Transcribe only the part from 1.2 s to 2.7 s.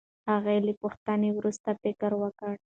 وروسته فکر وکړ.